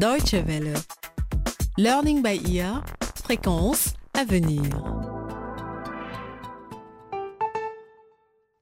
[0.00, 0.72] Deutsche Welle.
[1.76, 2.82] Learning by ear,
[3.22, 4.62] fréquence à venir.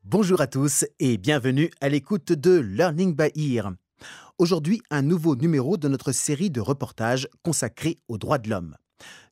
[0.02, 3.70] Bonjour à tous et bienvenue à l'écoute de Learning by Ear.
[4.38, 8.76] Aujourd'hui, un nouveau numéro de notre série de reportages consacrés aux droits de l'homme.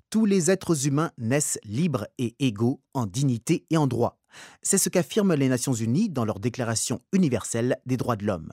[0.09, 4.20] Tous les êtres humains naissent libres et égaux en dignité et en droit.
[4.62, 8.52] C'est ce qu'affirment les Nations Unies dans leur Déclaration universelle des droits de l'homme.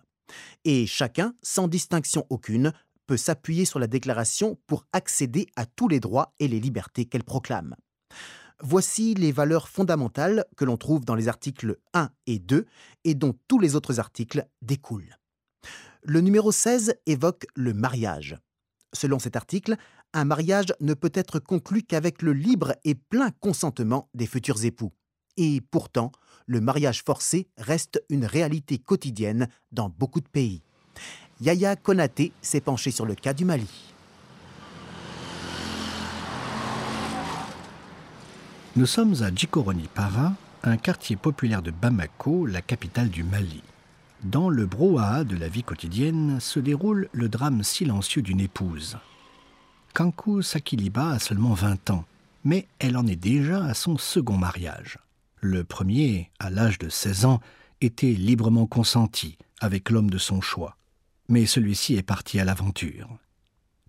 [0.65, 2.73] Et chacun, sans distinction aucune,
[3.05, 7.23] peut s'appuyer sur la déclaration pour accéder à tous les droits et les libertés qu'elle
[7.23, 7.75] proclame.
[8.61, 12.65] Voici les valeurs fondamentales que l'on trouve dans les articles 1 et 2
[13.03, 15.17] et dont tous les autres articles découlent.
[16.03, 18.37] Le numéro 16 évoque le mariage.
[18.93, 19.75] Selon cet article,
[20.13, 24.93] un mariage ne peut être conclu qu'avec le libre et plein consentement des futurs époux.
[25.37, 26.11] Et pourtant,
[26.45, 30.61] le mariage forcé reste une réalité quotidienne dans beaucoup de pays.
[31.43, 33.67] Yaya Konaté s'est penché sur le cas du Mali.
[38.77, 43.61] Nous sommes à Djikoroni-Para, un quartier populaire de Bamako, la capitale du Mali.
[44.23, 48.97] Dans le brouhaha de la vie quotidienne se déroule le drame silencieux d'une épouse.
[49.93, 52.05] Kankou Sakiliba a seulement 20 ans,
[52.45, 54.97] mais elle en est déjà à son second mariage.
[55.41, 57.41] Le premier, à l'âge de 16 ans,
[57.81, 60.77] était librement consenti avec l'homme de son choix
[61.27, 63.09] mais celui-ci est parti à l'aventure.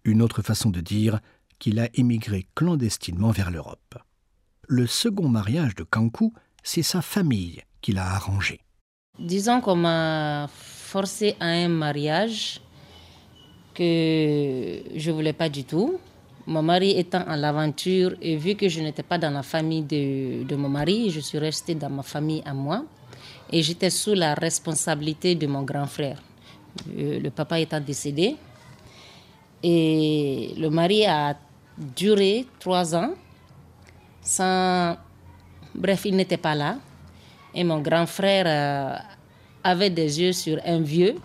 [0.04, 1.20] Une autre façon de dire
[1.58, 3.96] qu'il a émigré clandestinement vers l'Europe.
[4.66, 8.60] Le second mariage de Kankou, c'est sa famille qui l'a arrangé.
[9.18, 12.60] Disons qu'on m'a forcé à un mariage
[13.74, 13.82] que
[14.96, 15.98] je ne voulais pas du tout.
[16.46, 20.44] Mon mari étant en l'aventure et vu que je n'étais pas dans la famille de,
[20.44, 22.84] de mon mari, je suis restée dans ma famille à moi
[23.50, 26.22] et j'étais sous la responsabilité de mon grand frère.
[26.98, 28.36] Euh, le papa étant décédé.
[29.62, 31.36] Et le mari a
[31.78, 33.10] duré trois ans
[34.22, 34.96] sans...
[35.74, 36.76] Bref, il n'était pas là.
[37.54, 38.96] Et mon grand frère euh,
[39.62, 41.16] avait des yeux sur un vieux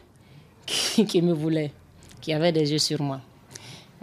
[0.65, 1.71] qui, me voulait,
[2.21, 3.21] qui avait des yeux sur moi.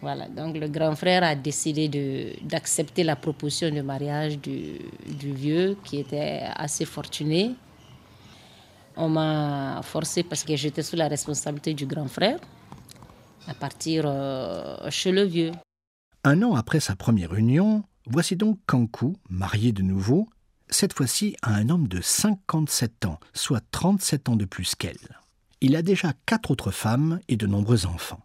[0.03, 5.77] Voilà, donc le grand frère a décidé d'accepter la proposition de mariage du, du, vieux
[5.84, 7.53] qui était assez fortuné
[8.97, 12.39] on m'a forcé parce que j'étais sous la responsabilité du grand frère
[13.47, 15.53] à partir euh, chez le vieux.
[16.25, 20.29] Un an après sa première union, voici donc Kankou, marié de nouveau,
[20.69, 25.21] cette fois-ci à un homme de 57 ans, soit 37 ans de plus qu'elle.
[25.61, 28.21] Il a déjà quatre autres femmes et de nombreux enfants.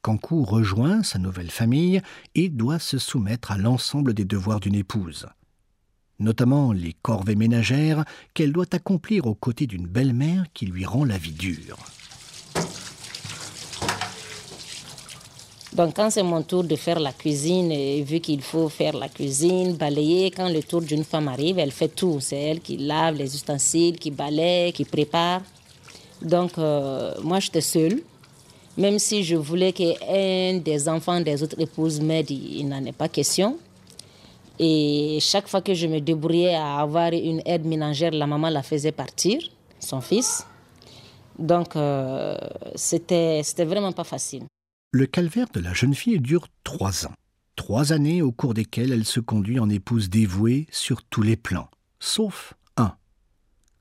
[0.00, 2.00] Kankou rejoint sa nouvelle famille
[2.34, 5.26] et doit se soumettre à l'ensemble des devoirs d'une épouse
[6.18, 11.18] notamment les corvées ménagères qu'elle doit accomplir aux côtés d'une belle-mère qui lui rend la
[11.18, 11.78] vie dure.
[15.74, 19.76] Donc quand c'est mon tour de faire la cuisine, vu qu'il faut faire la cuisine,
[19.76, 22.18] balayer, quand le tour d'une femme arrive, elle fait tout.
[22.20, 25.42] C'est elle qui lave les ustensiles, qui balaye, qui prépare.
[26.22, 28.02] Donc euh, moi j'étais seule.
[28.76, 33.08] Même si je voulais qu'un des enfants des autres épouses m'aide, il n'en est pas
[33.08, 33.58] question.
[34.58, 38.62] Et chaque fois que je me débrouillais à avoir une aide ménagère, la maman la
[38.62, 39.40] faisait partir,
[39.78, 40.46] son fils.
[41.38, 42.36] Donc, euh,
[42.74, 44.44] c'était vraiment pas facile.
[44.90, 47.14] Le calvaire de la jeune fille dure trois ans.
[47.54, 51.68] Trois années au cours desquelles elle se conduit en épouse dévouée sur tous les plans,
[51.98, 52.94] sauf un.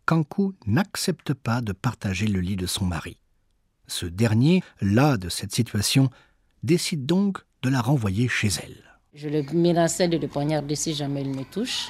[0.05, 3.17] Kankou n'accepte pas de partager le lit de son mari.
[3.87, 6.09] Ce dernier, las de cette situation,
[6.63, 8.86] décide donc de la renvoyer chez elle.
[9.17, 11.89] Je le menaçais de le poignarder si jamais il me touche.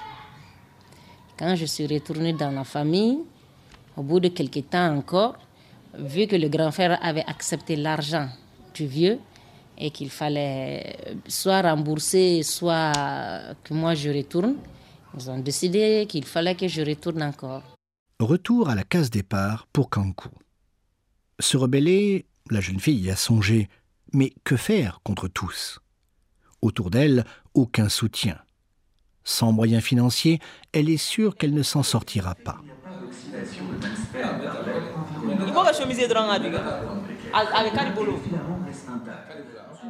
[1.37, 3.19] Quand je suis retournée dans la famille,
[3.97, 5.35] au bout de quelques temps encore,
[5.93, 8.29] vu que le grand frère avait accepté l'argent
[8.73, 9.19] du vieux
[9.77, 10.95] et qu'il fallait
[11.27, 12.93] soit rembourser, soit
[13.65, 14.55] que moi je retourne,
[15.19, 17.63] ils ont décidé qu'il fallait que je retourne encore.
[18.21, 20.29] Retour à la case départ pour Kankou.
[21.41, 23.67] Se rebeller, la jeune fille a songé,
[24.13, 25.81] mais que faire contre tous?
[26.61, 28.37] Autour d'elle, aucun soutien.
[29.23, 30.39] Sans moyens financiers,
[30.71, 32.61] elle est sûre qu'elle ne s'en sortira pas.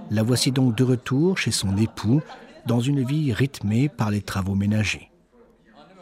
[0.09, 2.21] La voici donc de retour chez son époux,
[2.65, 5.11] dans une vie rythmée par les travaux ménagers.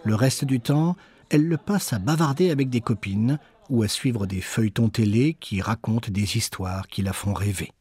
[0.04, 0.96] Le reste du temps,
[1.30, 3.40] elle le passe à bavarder avec des copines
[3.70, 7.72] ou à suivre des feuilletons télé qui racontent des histoires qui la font rêver.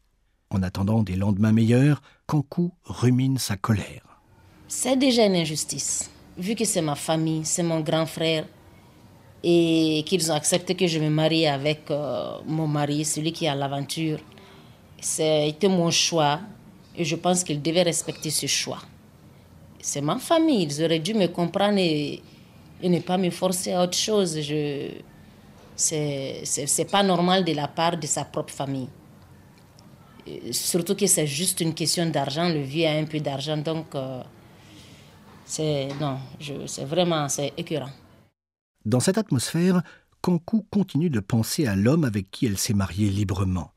[0.54, 4.20] En attendant des lendemains meilleurs, Kankou rumine sa colère.
[4.68, 6.08] C'est déjà une injustice.
[6.38, 8.46] Vu que c'est ma famille, c'est mon grand frère,
[9.42, 13.56] et qu'ils ont accepté que je me marie avec euh, mon mari, celui qui a
[13.56, 14.20] l'aventure,
[15.00, 16.38] C'était mon choix
[16.96, 18.82] et je pense qu'ils devaient respecter ce choix.
[19.80, 22.22] C'est ma famille, ils auraient dû me comprendre et,
[22.80, 24.40] ne pas me forcer à autre chose.
[24.40, 24.92] Je,
[25.74, 28.88] c'est pas normal de la part de sa propre famille.
[30.50, 32.48] Surtout que c'est juste une question d'argent.
[32.48, 34.22] Le vieux a un peu d'argent, donc euh,
[35.44, 35.88] c'est
[36.84, 37.26] vraiment
[37.56, 37.90] écœurant.
[38.84, 39.82] Dans cette atmosphère,
[40.20, 43.72] Kankou continue de penser à l'homme avec qui elle s'est mariée librement.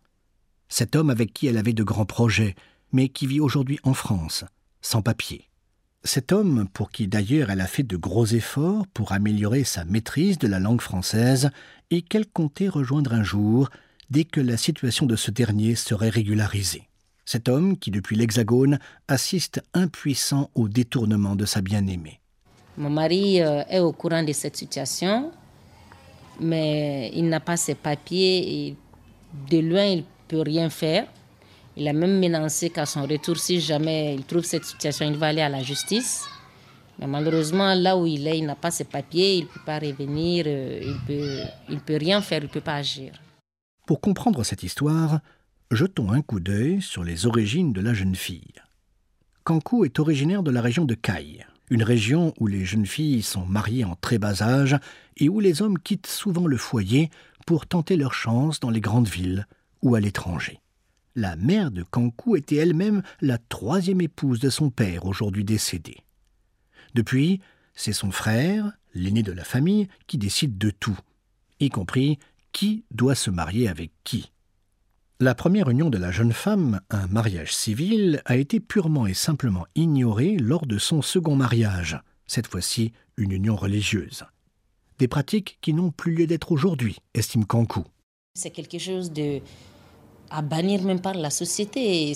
[0.70, 2.56] Cet homme avec qui elle avait de grands projets,
[2.92, 4.46] mais qui vit aujourd'hui en France,
[4.82, 5.50] sans papier.
[6.04, 10.38] Cet homme, pour qui d'ailleurs elle a fait de gros efforts pour améliorer sa maîtrise
[10.38, 11.50] de la langue française
[11.90, 13.70] et qu'elle comptait rejoindre un jour
[14.10, 16.84] dès que la situation de ce dernier serait régularisée.
[17.26, 22.22] Cet homme qui, depuis l'Hexagone, assiste impuissant au détournement de sa bien-aimée.
[22.78, 25.32] Mon mari euh, est au courant de cette situation,
[26.40, 28.78] mais il n'a pas ses papiers et
[29.50, 31.08] de loin, il ne peut rien faire.
[31.76, 35.28] Il a même menacé qu'à son retour, si jamais il trouve cette situation, il va
[35.28, 36.24] aller à la justice.
[36.98, 39.80] Mais malheureusement, là où il est, il n'a pas ses papiers, il ne peut pas
[39.80, 43.12] revenir, euh, il ne peut, il peut rien faire, il ne peut pas agir.
[43.88, 45.22] Pour comprendre cette histoire,
[45.72, 48.54] jetons un coup d'œil sur les origines de la jeune fille.
[49.44, 53.48] Kankou est originaire de la région de Caille, une région où les jeunes filles sont
[53.48, 54.78] mariées en très bas âge
[55.16, 57.10] et où les hommes quittent souvent le foyer
[57.48, 59.48] pour tenter leur chance dans les grandes villes
[59.82, 60.60] ou à l'étranger
[61.18, 65.98] la mère de Kankou était elle-même la troisième épouse de son père, aujourd'hui décédé.
[66.94, 67.42] Depuis,
[67.74, 70.98] c'est son frère, l'aîné de la famille, qui décide de tout,
[71.60, 72.20] y compris
[72.58, 74.32] qui doit se marier avec qui?
[75.20, 79.68] La première union de la jeune femme, un mariage civil, a été purement et simplement
[79.76, 84.24] ignorée lors de son second mariage, cette fois-ci une union religieuse.
[84.98, 87.84] Des pratiques qui n'ont plus lieu d'être aujourd'hui, estime Kankou.
[88.34, 89.40] C'est quelque chose de
[90.32, 92.12] à bannir même par la société.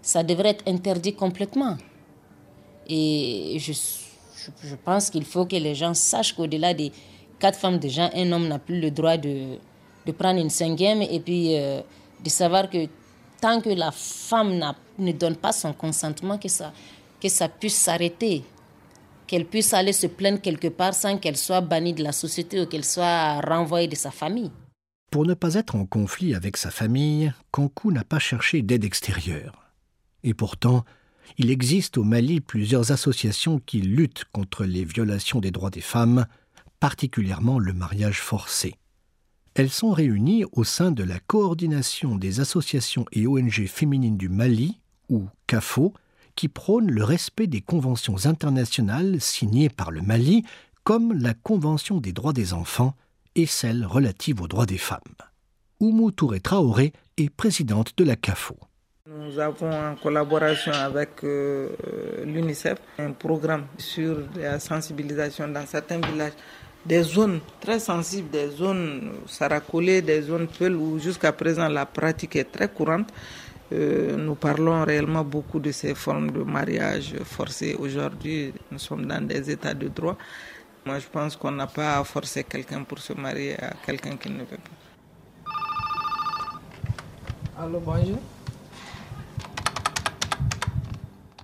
[0.00, 1.76] Ça devrait être interdit complètement.
[2.86, 3.74] Et je,
[4.62, 6.90] je, pense qu'il faut que les gens sachent qu'au-delà des
[7.38, 9.58] quatre femmes déjà, un homme n'a plus le droit de,
[10.06, 11.80] de prendre une cinquième et puis euh,
[12.22, 12.86] de savoir que
[13.40, 16.72] tant que la femme ne donne pas son consentement, que ça,
[17.20, 18.44] que ça puisse s'arrêter,
[19.26, 22.66] qu'elle puisse aller se plaindre quelque part sans qu'elle soit bannie de la société ou
[22.66, 24.50] qu'elle soit renvoyée de sa famille.
[25.10, 29.70] Pour ne pas être en conflit avec sa famille, Kankou n'a pas cherché d'aide extérieure.
[30.22, 30.84] Et pourtant,
[31.38, 36.26] il existe au Mali plusieurs associations qui luttent contre les violations des droits des femmes,
[36.80, 38.74] particulièrement le mariage forcé.
[39.54, 44.80] Elles sont réunies au sein de la coordination des associations et ONG féminines du Mali,
[45.08, 45.94] ou CAFO,
[46.34, 50.44] qui prône le respect des conventions internationales signées par le Mali,
[50.82, 52.94] comme la Convention des droits des enfants
[53.36, 55.00] et celle relative aux droits des femmes.
[55.78, 58.56] Oumou Touré Traoré est présidente de la CAFO.
[59.06, 61.68] Nous avons en collaboration avec euh,
[62.24, 66.32] l'UNICEF un programme sur la sensibilisation dans certains villages
[66.86, 72.36] des zones très sensibles, des zones saracolées, des zones peules où jusqu'à présent la pratique
[72.36, 73.08] est très courante.
[73.72, 77.74] Euh, nous parlons réellement beaucoup de ces formes de mariage forcé.
[77.78, 80.16] Aujourd'hui, nous sommes dans des états de droit.
[80.84, 84.28] Moi, je pense qu'on n'a pas à forcer quelqu'un pour se marier à quelqu'un qui
[84.28, 85.52] ne veut pas.
[87.62, 88.18] Allô, bonjour.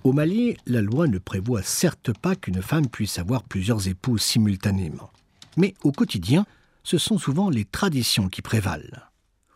[0.03, 5.11] Au Mali, la loi ne prévoit certes pas qu'une femme puisse avoir plusieurs époux simultanément.
[5.57, 6.45] Mais au quotidien,
[6.83, 9.09] ce sont souvent les traditions qui prévalent.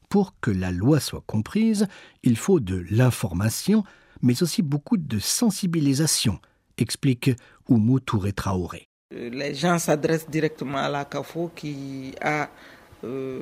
[0.10, 1.88] Pour que la loi soit comprise,
[2.24, 3.84] il faut de l'information,
[4.22, 6.40] mais aussi beaucoup de sensibilisation,
[6.78, 7.32] explique
[7.70, 8.88] Oumou Touré Traoré.
[9.14, 12.50] Euh, les gens s'adressent directement à la CAFO qui a,
[13.04, 13.40] euh,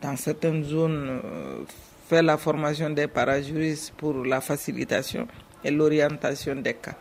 [0.00, 1.64] dans certaines zones, euh,
[2.08, 5.26] fait la formation des parajuristes pour la facilitation
[5.64, 6.96] et l'orientation des cas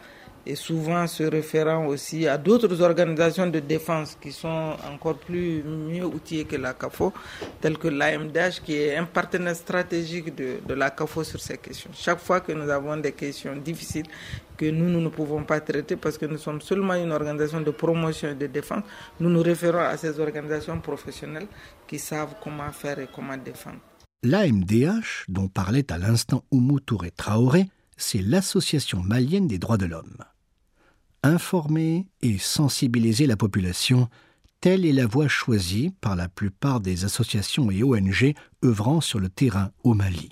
[0.45, 6.05] et souvent se référant aussi à d'autres organisations de défense qui sont encore plus mieux
[6.05, 7.13] outillées que la CAFO,
[7.61, 11.91] telles que l'AMDH, qui est un partenaire stratégique de, la CAFO sur ces questions.
[11.93, 14.07] Chaque fois que nous avons des questions difficiles
[14.57, 17.71] que nous, nous ne pouvons pas traiter parce que nous sommes seulement une organisation de
[17.71, 18.83] promotion et de défense,
[19.19, 21.47] nous nous référons à ces organisations professionnelles
[21.87, 23.79] qui savent comment faire et comment défendre.
[24.23, 27.69] L'AMDH, dont parlait à l'instant Oumou Touré Traoré,
[27.99, 30.17] c'est l'Association malienne des droits de l'homme.
[31.21, 34.09] Informer et sensibiliser la population,
[34.61, 39.29] telle est la voie choisie par la plupart des associations et ONG œuvrant sur le
[39.29, 40.29] terrain au Mali.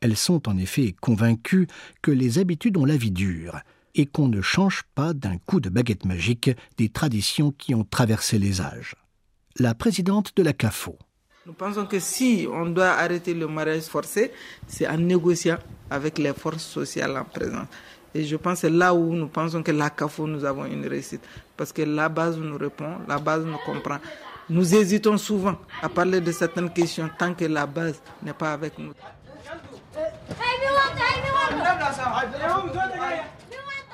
[0.00, 1.66] Elles sont en effet convaincues
[2.02, 3.60] que les habitudes ont la vie dure
[3.94, 8.38] et qu'on ne change pas d'un coup de baguette magique des traditions qui ont traversé
[8.38, 8.94] les âges.
[9.58, 10.98] La présidente de la CAFO,
[11.48, 14.32] Nous pensons que si on doit arrêter le mariage forcé,
[14.66, 15.56] c'est en négociant
[15.88, 17.66] avec les forces sociales en présence.
[18.14, 20.86] Et je pense que c'est là où nous pensons que la CAFO, nous avons une
[20.86, 21.22] réussite.
[21.56, 23.96] Parce que la base nous répond, la base nous comprend.
[24.50, 28.78] Nous hésitons souvent à parler de certaines questions tant que la base n'est pas avec
[28.78, 28.92] nous.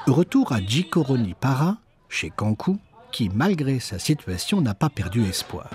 [0.08, 1.76] Retour à Jikoroni Para,
[2.08, 2.80] chez Kankou,
[3.12, 5.70] qui, malgré sa situation, n'a pas perdu espoir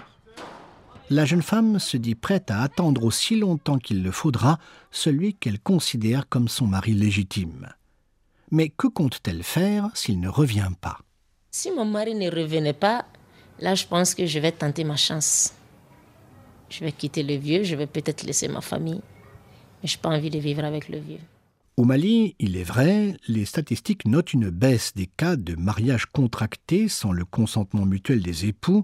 [1.10, 4.60] la jeune femme se dit prête à attendre aussi longtemps qu'il le faudra
[4.92, 7.70] celui qu'elle considère comme son mari légitime.
[8.52, 11.00] Mais que compte-t-elle faire s'il ne revient pas?
[11.52, 13.06] Si mon mari ne revenait pas,
[13.60, 15.54] là je pense que je vais tenter ma chance.
[16.70, 19.02] Je vais quitter le vieux, je vais peut-être laisser ma famille.
[19.82, 21.20] Mais je n'ai pas envie de vivre avec le vieux.
[21.78, 26.90] Au Mali, il est vrai, les statistiques notent une baisse des cas de mariage contractés
[26.90, 28.84] sans le consentement mutuel des époux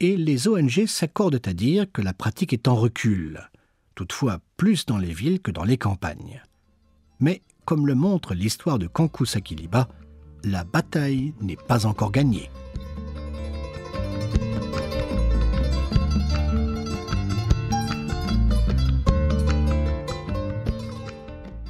[0.00, 3.50] et les ONG s'accordent à dire que la pratique est en recul,
[3.94, 6.42] toutefois plus dans les villes que dans les campagnes.
[7.20, 9.88] Mais, comme le montre l'histoire de Kankou Sakiliba,
[10.42, 12.50] la bataille n'est pas encore gagnée.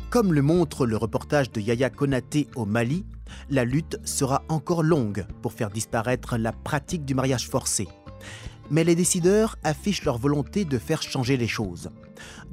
[0.08, 3.04] Comme le montre le reportage de Yaya Konaté au Mali,
[3.48, 7.88] la lutte sera encore longue pour faire disparaître la pratique du mariage forcé
[8.70, 11.90] mais les décideurs affichent leur volonté de faire changer les choses.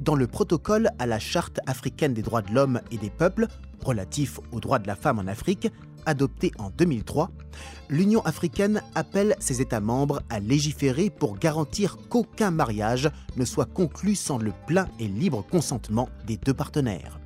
[0.00, 3.46] Dans le protocole à la Charte africaine des droits de l'homme et des peuples,
[3.84, 5.70] relatif aux droits de la femme en Afrique,
[6.06, 7.30] adopté en 2003,
[7.88, 14.14] l'Union africaine appelle ses États membres à légiférer pour garantir qu'aucun mariage ne soit conclu
[14.14, 17.20] sans le plein et libre consentement des deux partenaires.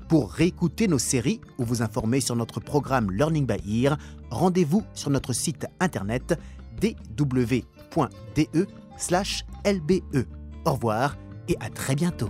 [0.07, 3.97] Pour réécouter nos séries ou vous informer sur notre programme Learning by Ear,
[4.29, 6.39] rendez-vous sur notre site internet
[6.79, 7.63] dw.de/lbe.
[10.65, 12.29] Au revoir et à très bientôt.